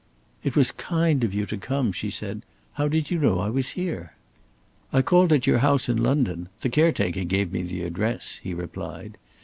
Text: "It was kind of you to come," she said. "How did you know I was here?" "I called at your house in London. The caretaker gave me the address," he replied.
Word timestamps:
"It 0.43 0.55
was 0.55 0.71
kind 0.71 1.23
of 1.23 1.31
you 1.31 1.45
to 1.45 1.57
come," 1.57 1.91
she 1.91 2.09
said. 2.09 2.41
"How 2.73 2.87
did 2.87 3.11
you 3.11 3.19
know 3.19 3.37
I 3.37 3.51
was 3.51 3.73
here?" 3.77 4.13
"I 4.91 5.03
called 5.03 5.31
at 5.31 5.45
your 5.45 5.59
house 5.59 5.87
in 5.87 5.97
London. 6.01 6.49
The 6.61 6.69
caretaker 6.69 7.23
gave 7.23 7.51
me 7.53 7.61
the 7.61 7.83
address," 7.83 8.39
he 8.41 8.55
replied. 8.55 9.19